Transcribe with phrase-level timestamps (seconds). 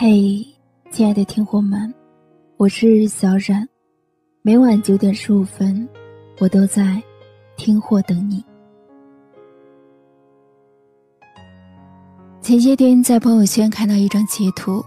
[0.00, 0.46] 嘿，
[0.92, 1.92] 亲爱的听货们，
[2.56, 3.68] 我是小冉，
[4.42, 5.88] 每晚九点十五分，
[6.38, 7.02] 我都在
[7.56, 8.44] 听货等你。
[12.40, 14.80] 前些天在朋友圈看到一张截图，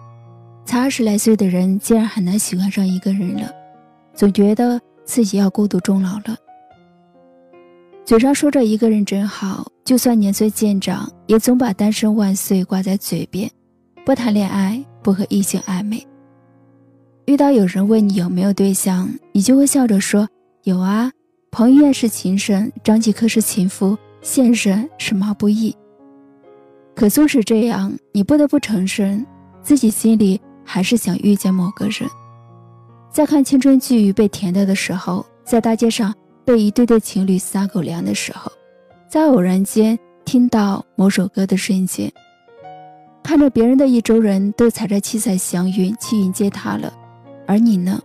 [0.64, 3.52] 才二十来岁的人竟然很难喜欢上一个人了，
[4.14, 6.38] 总觉得自己要孤独终老了。
[8.06, 13.52] 嘴上说着一个人真好，就算年岁渐长，也总把单身万岁挂在嘴边，
[14.06, 14.82] 不谈恋爱。
[15.02, 16.06] 不和异性暧昧。
[17.26, 20.28] 遇到有人问你有没有对象，你就会笑着说
[20.64, 21.12] 有啊。
[21.52, 25.76] 彭于晏是情圣，张继科是情夫，现任是毛不易。
[26.96, 29.26] 可纵使这样，你不得不承认，
[29.62, 32.10] 自己心里还是想遇见某个人。
[33.12, 36.14] 在看青春剧被甜到的时候，在大街上
[36.46, 38.52] 被一对对情侣撒狗粮的时候，
[39.10, 42.12] 在偶然间听到某首歌的瞬间。
[43.24, 46.94] 看着别人的意中人都踩着七彩祥云去迎接他了，
[47.48, 48.02] 而你呢？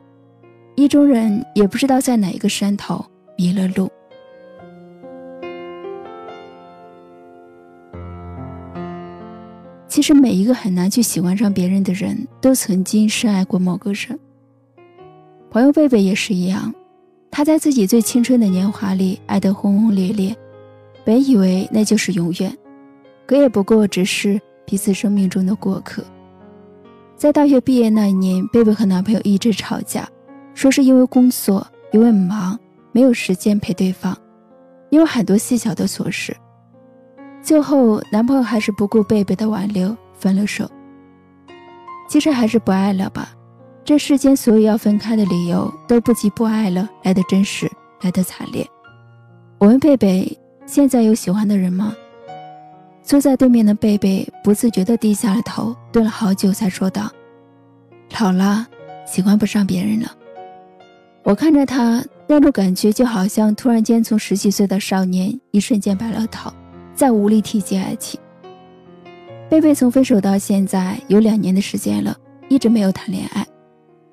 [0.77, 3.05] 意中人也不知道在哪一个山头
[3.37, 3.91] 迷了路。
[9.89, 14.19] 其实每一个很难去喜欢上别人的人都曾经深爱过某个人。
[15.51, 16.73] 朋友贝贝也是一样，
[17.31, 20.37] 他在自己最青春的年华里爱得轰轰烈烈，
[21.05, 22.57] 本以为那就是永远，
[23.27, 24.41] 可也不过只是。
[24.67, 26.05] 彼此生命中的过客，
[27.17, 30.09] 在大学毕业那一年，贝贝和男朋友一直吵架，
[30.55, 32.59] 说是因为工作，因为忙，
[32.93, 34.17] 没有时间陪对方，
[34.91, 36.37] 因为很多细小的琐事。
[37.41, 40.69] 最后，男朋友还是不顾贝贝的挽留，分了手。
[42.09, 43.31] 其实还是不爱了吧？
[43.85, 47.71] 这世间所有要分开的理由，都不及不爱了来的真实，
[48.01, 48.67] 来的惨烈。
[49.59, 50.37] 我问贝贝
[50.67, 51.95] ：“现在有喜欢的人吗？”
[53.07, 57.09] 坐在对面的贝贝不自觉地低下了头，顿了好久才说道
[58.19, 58.67] ：“老了，
[59.07, 60.13] 喜欢不上别人了。”
[61.23, 66.53] 我看着他，那种感觉就好像突然间从十几岁的少年一瞬间白了头，
[66.97, 68.19] 再无力提及爱情。
[69.49, 72.17] 贝贝从分手到现在有两年的时间了，
[72.49, 73.47] 一直没有谈恋爱，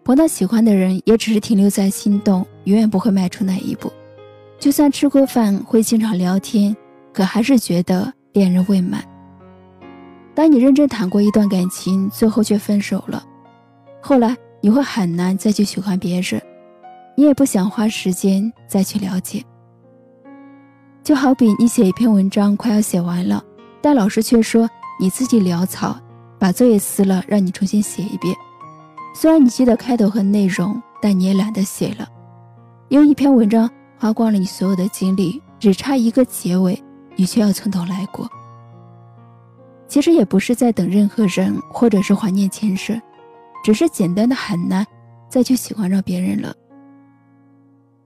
[0.04, 3.92] 碰到喜欢的人也只是停留在心动，永远不会迈出那一步。
[4.60, 6.78] 就算吃过饭会经常聊天，
[7.12, 8.14] 可还是觉得。
[8.34, 9.04] 恋人未满。
[10.36, 13.24] 当你认真谈过一段感情，最后却分手了，
[14.02, 16.42] 后来你会很难再去喜欢别人，
[17.16, 19.44] 你也不想花时间再去了解。
[21.04, 23.44] 就好比你写一篇文章快要写完了，
[23.82, 24.68] 但老师却说
[25.00, 25.96] 你自己潦草，
[26.40, 28.36] 把作业撕了，让你重新写一遍。
[29.14, 32.08] 虽然你记得开头和内容，但你也懒得写了，
[32.90, 36.82] 因为一篇文章花光了你所有的精力，只差一个结尾。
[37.16, 38.30] 你却要从头来过。
[39.88, 43.00] 其实也不是在等任何人，或者是怀念前世，
[43.64, 44.86] 只是简单的很难
[45.30, 46.52] 再去喜欢上别人了。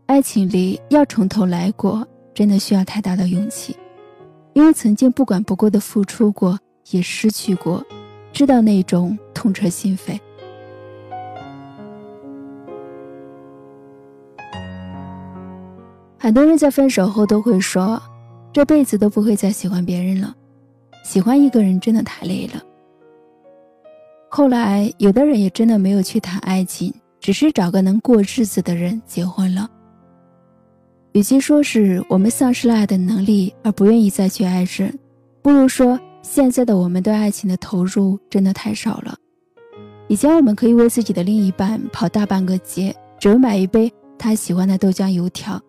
[0.05, 3.77] 爱情里要从头来过，真的需要太大的勇气，
[4.53, 6.59] 因为曾经不管不顾的付出过，
[6.91, 7.81] 也失去过，
[8.33, 10.19] 知道那种痛彻心扉。
[16.19, 18.01] 很多人在分手后都会说。
[18.57, 20.35] 这辈子都不会再喜欢别人了，
[21.03, 22.59] 喜欢一个人真的太累了。
[24.31, 29.69] 后来，有的人也真的没有去谈爱情，只是找个能过日子的人结婚了。
[31.11, 34.91] 与其说是我们丧失了爱的能力而不愿意再去爱人，
[35.43, 39.15] 不如说现在的我们对爱情的投入真的太少了。
[40.07, 45.61] 以前我们可以为自己的另一半跑大半个街，只为买一杯他喜欢的豆浆油条，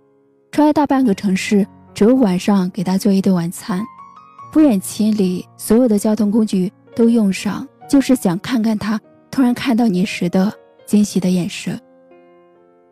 [0.51, 1.67] 穿越大半个城市。
[1.99, 3.85] 只有晚上给他做一顿晚餐，
[4.53, 9.01] 不远千里，所有的交通工具都用上，就是想看看他
[9.33, 10.53] 突然看到你时的
[10.87, 11.77] 惊喜的眼神。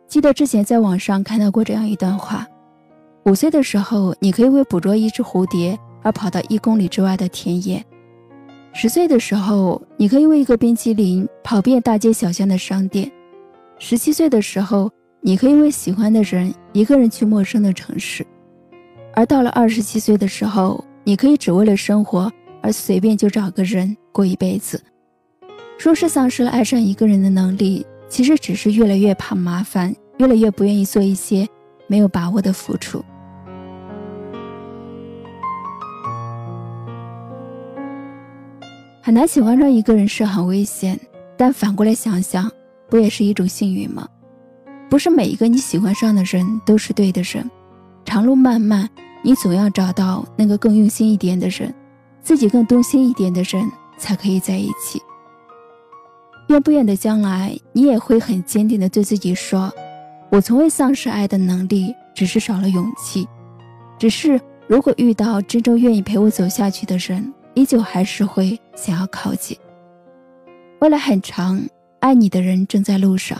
[0.09, 2.45] 记得之前在网上看到过这样一段话：
[3.23, 7.79] 五岁的时候，你可以为捕捉一只蝴蝶而跑到一公里之外的田野；
[8.73, 13.09] 十岁的时候，你可以为一个冰淇淋跑遍大街小巷的商店；
[13.79, 18.27] 十七岁的时候，你可以为喜欢的人一个人去陌生的城市。
[19.17, 22.31] 而到了二十七岁的时候，你可以只为了生活
[22.61, 24.79] 而随便就找个人过一辈子。
[25.79, 31.47] 说是丧失了爱上一个人的能力，其实只是越来越怕麻烦，越来越不愿意做一些
[31.87, 33.03] 没有把握的付出。
[39.01, 40.99] 很难喜欢上一个人是很危险，
[41.35, 42.51] 但反过来想想，
[42.87, 44.07] 不也是一种幸运吗？
[44.91, 47.49] 不是每一个你喜欢上的人都是对的人，
[48.05, 48.87] 长路漫漫。
[49.27, 51.75] 你总要找到那个更用心一点的人，
[52.21, 55.01] 自己更动心一点的人，才可以在一起。
[56.47, 59.69] 愿不远的将来，你也会很坚定的对自己说
[60.31, 63.27] ：“我从未丧失爱的能力，只是少了勇气。
[63.99, 69.57] 只是如果遇到真正愿意陪我走下去的人，依旧还是会想要靠近。
[70.79, 71.61] 未来很长，
[71.99, 73.37] 爱你的人正在路上。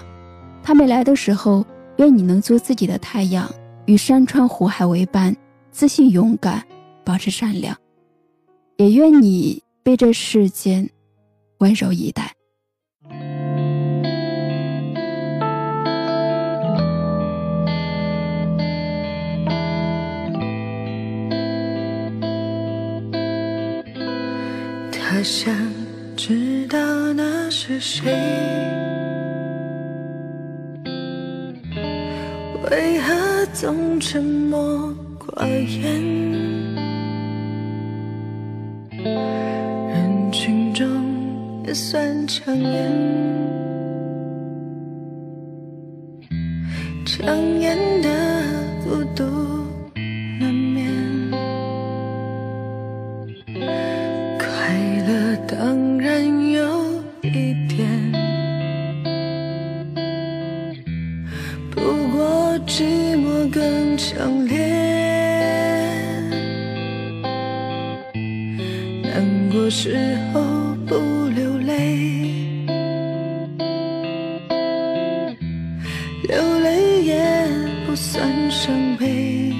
[0.61, 3.49] 他没来的时候，愿你能做自己的太阳，
[3.85, 5.33] 与山川湖海为伴，
[5.77, 6.65] 自信勇敢，
[7.05, 7.77] 保持善良。
[8.77, 10.89] 也愿你被这世间
[11.59, 12.33] 温柔以待。”
[24.91, 25.53] 他想
[26.15, 28.11] 知道那是谁，
[32.71, 34.91] 为何总沉默
[35.35, 35.83] 寡言？
[39.89, 40.87] 人群中
[41.65, 42.91] 也算抢眼，
[47.05, 47.25] 抢
[47.59, 48.09] 眼的
[48.83, 49.26] 孤独。
[69.17, 70.39] 难过时候
[70.85, 70.95] 不
[71.29, 71.97] 流泪，
[76.21, 77.47] 流泪也
[77.87, 79.51] 不算伤悲。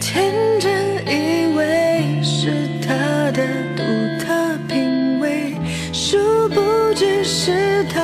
[0.00, 0.72] 天真
[1.06, 2.50] 以为是
[2.84, 3.46] 他的
[3.76, 3.84] 独
[4.18, 5.54] 特品味，
[5.92, 6.18] 殊
[6.48, 6.60] 不
[6.96, 8.02] 知是他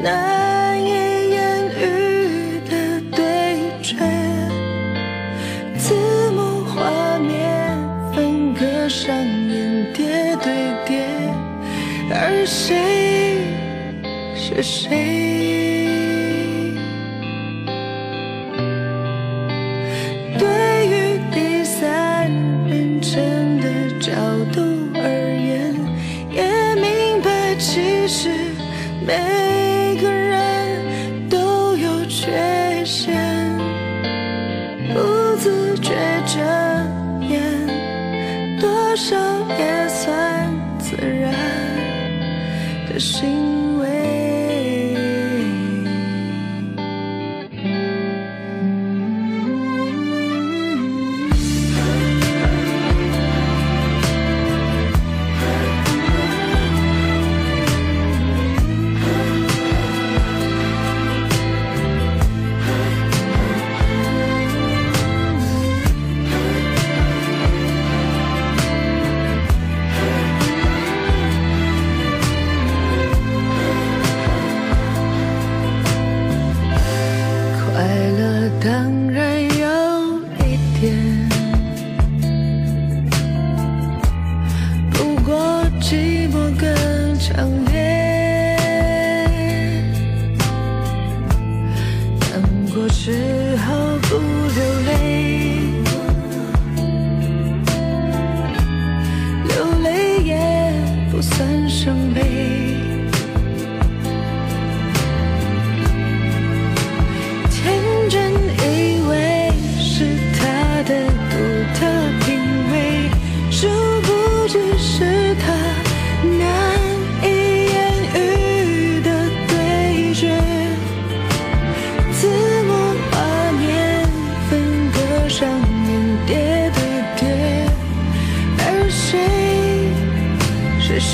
[0.00, 0.57] 难
[12.68, 13.38] 谁
[14.36, 15.77] 是谁？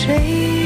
[0.06, 0.63] 谁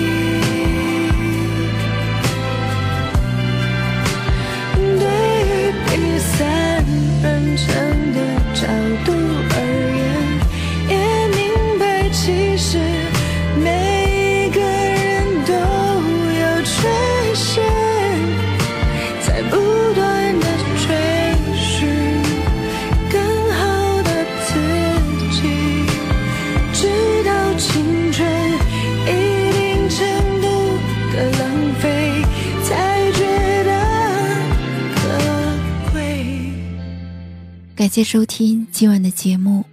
[37.88, 39.64] 感谢收听今晚的节目，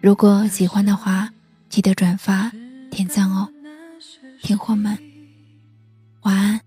[0.00, 1.28] 如果喜欢的话，
[1.68, 2.48] 记得转发
[2.88, 3.48] 点赞哦，
[4.40, 4.96] 听货们，
[6.20, 6.63] 晚安。